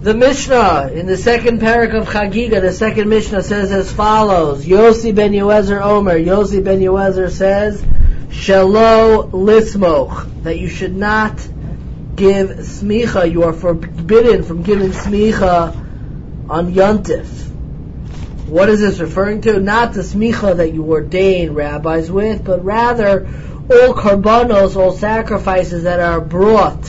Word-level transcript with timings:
The 0.00 0.14
Mishnah 0.14 0.92
in 0.94 1.06
the 1.06 1.16
second 1.16 1.60
parak 1.60 1.92
of 1.92 2.06
Chagiga, 2.08 2.60
the 2.60 2.70
second 2.70 3.08
Mishnah 3.08 3.42
says 3.42 3.72
as 3.72 3.92
follows: 3.92 4.64
Yossi 4.64 5.12
ben 5.12 5.32
Yoezer 5.32 5.82
Omer. 5.82 6.16
Yossi 6.16 6.62
ben 6.62 6.78
Yoezer 6.78 7.28
says, 7.28 7.82
"Shelo 8.28 9.28
lismoch," 9.32 10.44
that 10.44 10.56
you 10.56 10.68
should 10.68 10.94
not 10.94 11.36
give 12.14 12.50
smicha. 12.60 13.28
You 13.28 13.42
are 13.42 13.52
forbidden 13.52 14.44
from 14.44 14.62
giving 14.62 14.90
smicha 14.90 15.74
on 16.48 16.72
yontif. 16.72 17.26
What 18.46 18.68
is 18.68 18.78
this 18.78 19.00
referring 19.00 19.40
to? 19.42 19.58
Not 19.58 19.94
the 19.94 20.02
smicha 20.02 20.58
that 20.58 20.72
you 20.72 20.84
ordain 20.84 21.54
rabbis 21.54 22.08
with, 22.08 22.44
but 22.44 22.64
rather 22.64 23.26
all 23.68 23.94
karbanos, 23.94 24.76
all 24.76 24.92
sacrifices 24.92 25.82
that 25.82 25.98
are 25.98 26.20
brought 26.20 26.86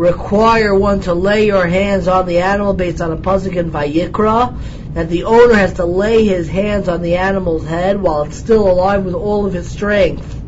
require 0.00 0.74
one 0.74 1.02
to 1.02 1.12
lay 1.12 1.44
your 1.44 1.66
hands 1.66 2.08
on 2.08 2.24
the 2.24 2.38
animal 2.38 2.72
based 2.72 3.02
on 3.02 3.12
a 3.12 3.18
pasuk 3.18 3.54
in 3.54 3.70
Vayikra, 3.70 4.58
that 4.94 5.10
the 5.10 5.24
owner 5.24 5.52
has 5.52 5.74
to 5.74 5.84
lay 5.84 6.24
his 6.24 6.48
hands 6.48 6.88
on 6.88 7.02
the 7.02 7.16
animal's 7.16 7.66
head 7.66 8.00
while 8.00 8.22
it's 8.22 8.38
still 8.38 8.70
alive 8.70 9.04
with 9.04 9.12
all 9.12 9.44
of 9.44 9.54
its 9.54 9.68
strength. 9.68 10.42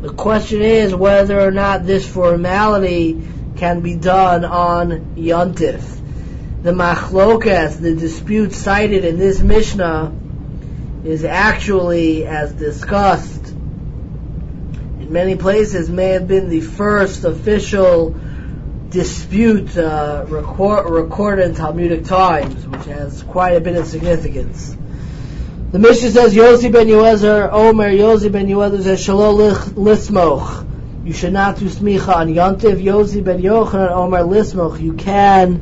The 0.00 0.12
question 0.12 0.62
is 0.62 0.94
whether 0.94 1.40
or 1.40 1.50
not 1.50 1.86
this 1.86 2.08
formality 2.08 3.20
can 3.56 3.80
be 3.80 3.96
done 3.96 4.44
on 4.44 5.16
Yontif. 5.16 5.82
The 6.62 6.70
machlokas, 6.70 7.80
the 7.80 7.96
dispute 7.96 8.52
cited 8.52 9.04
in 9.04 9.18
this 9.18 9.40
Mishnah, 9.40 10.14
is 11.02 11.24
actually, 11.24 12.26
as 12.26 12.52
discussed 12.52 13.48
in 13.48 15.08
many 15.10 15.34
places, 15.34 15.90
may 15.90 16.10
have 16.10 16.28
been 16.28 16.48
the 16.48 16.60
first 16.60 17.24
official 17.24 18.14
dispute 18.90 19.76
uh, 19.76 20.24
record, 20.28 20.88
recorded 20.90 21.46
in 21.46 21.54
Talmudic 21.54 22.04
times, 22.04 22.66
which 22.66 22.84
has 22.84 23.22
quite 23.24 23.56
a 23.56 23.60
bit 23.60 23.76
of 23.76 23.86
significance. 23.86 24.76
The 25.72 25.78
Mishnah 25.80 26.10
says, 26.10 26.34
Yossi 26.34 26.72
ben 26.72 26.86
Yoezer, 26.86 27.52
Omer, 27.52 27.90
Yossi 27.90 28.30
ben 28.30 28.46
Yoezer 28.46 28.82
says, 28.82 29.04
Shelo 29.04 29.54
lismoch. 29.74 30.64
You 31.04 31.12
should 31.12 31.32
not 31.32 31.58
do 31.58 31.66
smicha 31.66 32.14
on 32.14 32.28
Yontiv. 32.28 32.82
Yossi 32.82 33.22
ben 33.22 33.42
Yochanan, 33.42 33.90
Omer, 33.90 34.20
lismoch. 34.20 34.80
You 34.80 34.94
can 34.94 35.60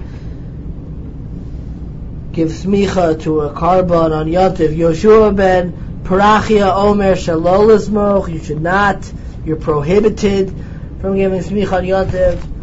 give 2.33 2.51
smicha 2.51 3.21
to 3.23 3.41
a 3.41 3.55
korban 3.55 4.13
on 4.15 4.27
Yontiv. 4.27 4.77
Yoshua 4.77 5.35
ben 5.35 6.03
Parachia, 6.05 6.71
Omer, 6.75 7.15
Shelo 7.15 7.67
lismoch. 7.67 8.31
You 8.31 8.39
should 8.39 8.61
not. 8.61 9.11
You're 9.45 9.57
prohibited 9.57 10.55
from 11.01 11.17
giving 11.17 11.41
smicha 11.41 11.73
on 11.73 11.85
Yontiv. 11.85 12.54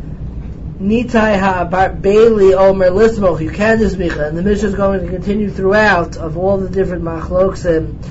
Nitai 0.81 1.39
ha 1.39 1.65
Bailey 1.89 2.55
Omer 2.55 2.89
Lismoch, 2.89 3.39
you 3.39 3.51
can 3.51 3.77
do 3.77 3.87
smicha. 3.87 4.27
And 4.27 4.35
the 4.35 4.41
Mishnah 4.41 4.69
is 4.69 4.73
going 4.73 5.01
to 5.01 5.07
continue 5.07 5.51
throughout 5.51 6.17
of 6.17 6.37
all 6.37 6.57
the 6.57 6.69
different 6.69 7.03
machloksim 7.03 8.01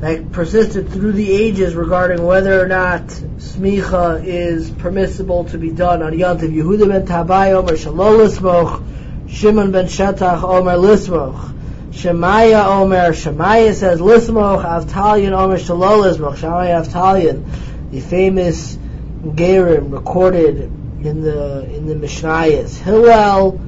that 0.00 0.32
persisted 0.32 0.88
through 0.88 1.12
the 1.12 1.30
ages 1.30 1.74
regarding 1.74 2.24
whether 2.24 2.58
or 2.58 2.66
not 2.66 3.08
smicha 3.08 4.24
is 4.24 4.70
permissible 4.70 5.44
to 5.44 5.58
be 5.58 5.72
done 5.72 6.02
on 6.02 6.14
Yantiv. 6.14 6.54
Yehuda 6.54 6.88
ben 6.88 7.06
Tabai 7.06 7.52
Omer 7.52 7.72
Shelo 7.72 8.26
Lismoch, 8.26 8.82
Shimon 9.28 9.70
ben 9.70 9.84
Shetach 9.84 10.42
Omer 10.42 10.76
Lismoch. 10.76 11.54
Shemaya 11.90 12.64
Omer, 12.64 13.10
Shemaya 13.10 13.74
says 13.74 14.00
Lismoch, 14.00 14.64
Avtalion 14.64 15.32
Omer 15.32 15.58
Shelo 15.58 16.02
Lismoch, 16.10 16.36
Shemaya 16.36 16.82
Avtalion, 16.82 17.44
the 17.90 18.00
famous 18.00 18.78
Gerim 19.22 19.92
recorded 19.92 20.79
in 21.04 21.22
the 21.22 21.74
in 21.74 21.86
the 21.86 21.94
Mishnayos. 21.94 22.78
Hillel 22.78 23.60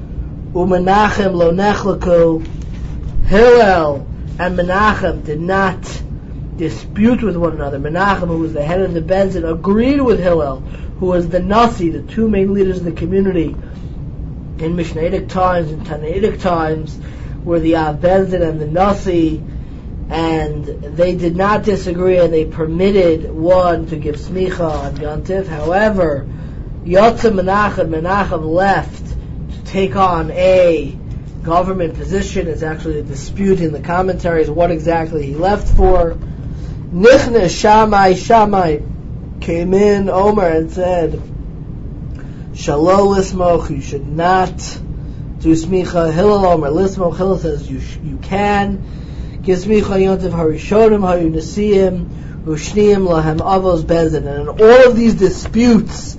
uMenachem 0.53 1.33
lo 1.33 1.51
nechlaku. 1.51 2.45
Hillel 3.25 4.07
and 4.39 4.57
Menachem 4.57 5.23
did 5.23 5.39
not 5.39 6.03
dispute 6.57 7.21
with 7.21 7.35
one 7.35 7.53
another. 7.53 7.79
Menachem, 7.79 8.27
who 8.27 8.39
was 8.39 8.53
the 8.53 8.63
head 8.63 8.81
of 8.81 8.93
the 8.93 9.01
Beis 9.01 9.33
Din, 9.33 9.45
agreed 9.45 10.01
with 10.01 10.19
Hillel, 10.19 10.59
who 10.59 11.07
was 11.07 11.29
the 11.29 11.39
Nasi, 11.39 11.89
the 11.89 12.01
two 12.01 12.27
main 12.27 12.53
leaders 12.53 12.79
of 12.79 12.85
the 12.85 12.91
community 12.91 13.55
in 14.59 14.75
Mishnaitic 14.75 15.29
times 15.29 15.71
and 15.71 15.85
Tanaitic 15.85 16.41
times, 16.41 16.99
were 17.43 17.59
the 17.59 17.75
Av 17.75 17.97
Beis 17.97 18.31
Din 18.31 18.41
and 18.41 18.59
the 18.59 18.67
Nasi, 18.67 19.43
and 20.09 20.65
they 20.65 21.15
did 21.15 21.35
not 21.35 21.63
disagree, 21.63 22.17
and 22.17 22.33
they 22.33 22.45
permitted 22.45 23.31
one 23.31 23.87
to 23.87 23.95
give 23.95 24.15
smicha 24.15 24.69
on 24.69 24.97
Yontif. 24.97 25.47
However, 25.47 26.27
Yotze 26.85 27.31
Menachem, 27.31 27.89
Menachem 27.89 28.45
left 28.45 29.05
to 29.05 29.63
take 29.71 29.95
on 29.95 30.31
a 30.31 30.97
government 31.41 31.95
position. 31.95 32.47
It's 32.47 32.61
actually 32.61 32.99
a 32.99 33.03
dispute 33.03 33.61
in 33.61 33.71
the 33.71 33.79
commentaries 33.79 34.49
what 34.49 34.69
exactly 34.69 35.25
he 35.25 35.33
left 35.33 35.77
for. 35.77 36.17
Nichne 36.91 37.49
Shammai, 37.49 38.15
Shammai 38.15 38.79
came 39.39 39.73
in, 39.73 40.09
Omer, 40.09 40.47
and 40.47 40.71
said, 40.71 41.13
Shelo 42.51 43.15
Lismoch, 43.15 43.69
you 43.69 43.81
should 43.81 44.07
not 44.07 44.57
do 45.39 45.53
smicha. 45.53 46.13
Hillel 46.13 46.45
Omer, 46.45 46.67
Lismoch, 46.67 47.15
Hillel 47.15 47.37
says 47.37 47.71
you, 47.71 47.79
sh- 47.79 47.97
you 48.03 48.17
can. 48.17 49.39
Give 49.41 49.57
smicha 49.57 49.97
yontiv 49.99 50.31
harishonim, 50.31 50.99
hayunasiyim, 50.99 52.43
ushniim 52.43 53.07
lahem 53.07 53.37
avos 53.37 53.83
beis 53.83 54.11
din. 54.11 54.27
And 54.27 54.41
in 54.41 54.49
all 54.49 54.89
of 54.89 54.97
these 54.97 55.15
disputes, 55.15 56.17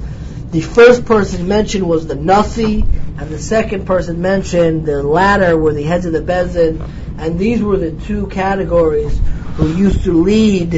the 0.55 0.61
first 0.61 1.05
person 1.05 1.49
mentioned 1.49 1.89
was 1.89 2.07
the 2.07 2.15
Nasi, 2.15 2.83
and 2.83 3.29
the 3.29 3.41
second 3.41 3.87
person 3.87 4.23
mentioned, 4.23 4.87
the 4.87 5.03
latter, 5.03 5.59
were 5.59 5.73
the 5.73 5.83
heads 5.83 6.07
of 6.07 6.13
the 6.13 6.21
Beis 6.21 6.53
Din, 6.53 6.81
and 7.19 7.41
these 7.41 7.61
were 7.61 7.77
the 7.77 7.91
two 7.91 8.29
categories 8.29 9.21
who 9.57 9.75
used 9.75 10.05
to 10.05 10.13
lead 10.13 10.75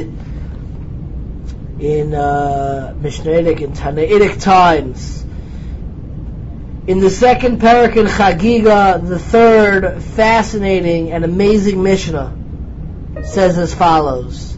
in 1.78 2.14
uh, 2.14 2.94
Mishnaitic 2.98 3.62
and 3.62 3.76
Tanaitic 3.76 4.40
times. 4.40 5.22
In 6.86 7.00
the 7.00 7.10
second 7.10 7.60
parak 7.60 7.96
in 7.96 8.06
Chagiga, 8.06 9.06
the 9.06 9.18
third 9.18 10.02
fascinating 10.02 11.12
and 11.12 11.22
amazing 11.22 11.82
Mishnah 11.82 12.34
says 13.24 13.58
as 13.58 13.74
follows. 13.74 14.56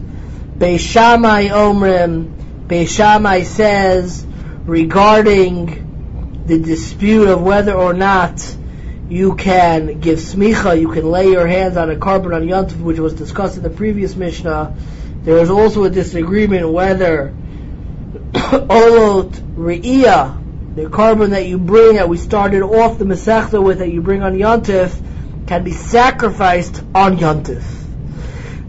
Beis 0.57 0.79
Shammai 0.79 1.49
Omrim, 1.49 2.67
Beis 2.67 2.95
Shammai 2.95 3.43
says, 3.43 4.25
regarding 4.69 6.45
the 6.45 6.59
dispute 6.59 7.27
of 7.27 7.41
whether 7.41 7.73
or 7.73 7.93
not 7.93 8.55
you 9.09 9.35
can 9.35 9.99
give 9.99 10.19
smicha, 10.19 10.79
you 10.79 10.87
can 10.89 11.09
lay 11.09 11.27
your 11.29 11.47
hands 11.47 11.75
on 11.77 11.89
a 11.89 11.95
korban 11.95 12.35
on 12.35 12.43
yontif, 12.43 12.79
which 12.79 12.99
was 12.99 13.13
discussed 13.13 13.57
in 13.57 13.63
the 13.63 13.69
previous 13.69 14.15
Mishnah. 14.15 14.75
There 15.23 15.37
is 15.37 15.49
also 15.49 15.83
a 15.83 15.89
disagreement 15.89 16.69
whether 16.69 17.29
olot 18.33 19.31
re'iyah, 19.55 20.75
the 20.75 20.83
korban 20.83 21.31
that 21.31 21.47
you 21.47 21.57
bring, 21.57 21.95
that 21.95 22.07
we 22.07 22.17
started 22.17 22.61
off 22.61 22.99
the 22.99 23.05
Masechta 23.05 23.61
with, 23.61 23.79
that 23.79 23.89
you 23.89 24.01
bring 24.01 24.21
on 24.21 24.33
yontif, 24.35 24.95
can 25.47 25.63
be 25.63 25.71
sacrificed 25.71 26.83
on 26.93 27.17
yontif. 27.17 27.63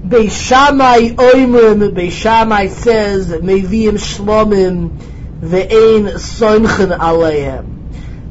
Beis 0.03 0.33
Shammai 0.33 1.11
oimrim, 1.11 1.93
Beis 1.93 2.13
Shammai 2.13 2.69
says, 2.69 3.29
meviim 3.29 3.93
shlomim, 3.93 5.10
ve'ein 5.41 6.15
soimchen 6.15 6.97
aleihem. 6.97 7.77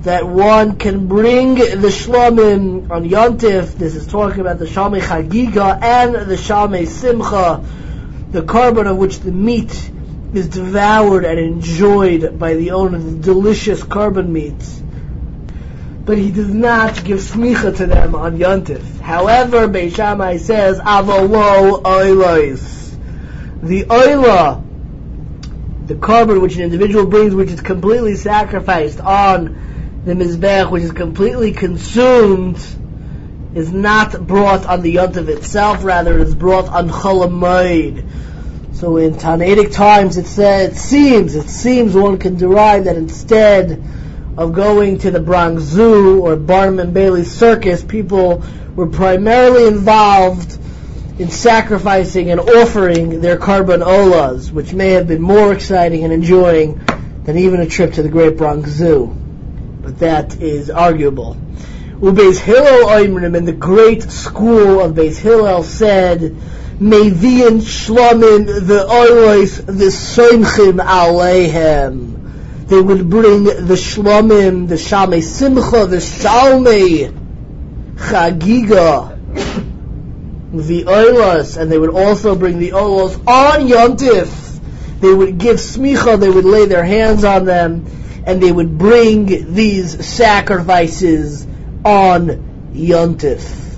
That 0.03 0.28
one 0.28 0.78
can 0.78 1.08
bring 1.08 1.56
the 1.56 1.90
shlomim 1.90 2.90
on 2.90 3.09
Yontif, 3.09 3.74
this 3.74 3.96
is 3.96 4.08
talking 4.08 4.40
about 4.40 4.58
the 4.59 4.66
Shalmei 4.66 5.02
Chagiga 5.02 5.81
and 5.81 6.16
the 6.16 6.36
Shalmei 6.36 6.88
Simcha, 6.88 7.66
the 8.31 8.42
korban 8.42 8.90
of 8.90 8.98
which 8.98 9.19
the 9.19 9.31
meat 9.31 9.92
is 10.34 10.48
devoured 10.48 11.25
and 11.25 11.40
enjoyed 11.40 12.40
by 12.40 12.53
the 12.53 12.72
owner, 12.72 12.98
the 12.98 13.18
delicious 13.18 13.84
korban 13.84 14.30
meats. 14.30 14.81
But 16.06 16.18
he 16.18 16.31
does 16.31 16.50
not 16.50 17.04
give 17.04 17.19
smicha 17.19 17.75
to 17.78 17.86
them 17.86 18.16
on 18.16 18.38
Yontif. 18.38 19.01
However, 19.01 19.68
Beis 19.68 19.95
Shammai 19.95 20.38
says, 20.38 20.80
Avalo 20.80 21.81
oilois. 21.81 22.98
The 23.62 23.84
oila 23.84 24.69
the 25.89 25.95
korban 25.95 26.39
which 26.39 26.56
an 26.56 26.62
individual 26.62 27.07
brings, 27.07 27.33
which 27.33 27.50
is 27.50 27.62
completely 27.62 28.15
sacrificed 28.15 29.00
on 29.01 30.03
the 30.06 30.13
mizbech, 30.13 30.69
which 30.69 30.83
is 30.83 30.91
completely 30.91 31.51
consumed, 31.51 32.57
is 33.56 33.71
not 33.74 34.27
brought 34.27 34.68
on 34.68 34.83
the 34.83 34.97
yontav 34.97 35.27
itself. 35.30 35.83
Rather, 35.83 36.19
it 36.19 36.27
is 36.27 36.36
brought 36.36 36.69
on 36.69 36.89
chol 36.89 37.27
hamoed. 37.27 38.75
So 38.75 38.97
in 38.97 39.15
Tanaitic 39.15 39.74
times, 39.74 40.18
it 40.18 40.27
said, 40.27 40.74
it 40.74 40.75
seems, 40.75 41.33
it 41.33 41.50
seems 41.50 41.95
one 41.95 42.19
can 42.19 42.38
derive 42.38 42.86
that 42.86 42.95
instead 42.95 43.83
of 44.38 44.53
going 44.53 45.00
to 45.00 45.09
the 45.09 45.19
Bronx 45.19 45.63
Zoo 45.63 46.21
or 46.21 46.36
Barnum 46.36 46.80
and 46.80 46.94
Bailey 46.94 47.24
Circus, 47.24 47.83
people 47.83 48.44
were 48.75 48.88
primarily 48.88 49.65
involved 49.65 50.56
in 51.19 51.30
sacrificing 51.30 52.31
and 52.31 52.39
offering 52.39 53.19
their 53.19 53.38
korban 53.38 53.86
olas, 53.86 54.51
which 54.51 54.74
may 54.74 54.92
have 54.92 55.06
been 55.06 55.21
more 55.21 55.51
exciting 55.51 56.06
and 56.06 56.13
enjoying 56.13 56.81
than 57.25 57.38
even 57.38 57.60
a 57.60 57.68
trip 57.68 57.94
to 57.94 58.01
the 58.01 58.07
Great 58.10 58.38
Bronx 58.38 58.69
Zoo. 58.69 59.07
but 59.81 60.00
that 60.00 60.42
is 60.42 60.69
arguable. 60.69 61.36
Ubeis 62.00 62.39
Hillel 62.39 62.88
Oimrim, 62.88 63.36
and 63.36 63.45
the 63.45 63.51
great 63.51 64.04
school 64.04 64.80
of 64.80 64.94
Beis 64.94 65.18
Hillel 65.18 65.63
said, 65.63 66.21
May 66.80 67.10
Mevian 67.10 67.60
Shlomim 67.60 68.45
the 68.45 68.86
Oilois 68.88 69.65
the 69.65 69.92
Soimchim 69.92 70.81
Aleihem. 70.81 72.68
They 72.68 72.80
would 72.80 73.10
bring 73.10 73.44
the 73.44 73.75
Shlomim, 73.75 74.69
the 74.69 74.75
Shalmei 74.75 75.22
Simcha, 75.22 75.88
the 75.88 75.98
Shalmei 75.98 77.12
Chagiga, 77.98 79.19
the 80.51 80.84
Oilos, 80.84 81.57
and 81.57 81.72
they 81.72 81.78
would 81.78 81.92
also 81.92 82.36
bring 82.36 82.60
the 82.60 82.72
Oilos 82.72 83.16
on 83.28 83.68
Yontif. 83.68 84.60
They 85.00 85.13
would 85.13 85.38
give 85.38 85.57
smicha, 85.57 86.19
they 86.19 86.30
would 86.30 86.46
lay 86.46 86.66
their 86.66 86.84
hands 86.84 87.24
on 87.24 87.46
them, 87.46 87.86
and 88.25 88.42
they 88.42 88.51
would 88.51 88.78
bring 88.78 89.54
these 89.54 90.06
sacrifices 90.06 91.46
on 91.86 92.72
Yontif. 92.74 93.69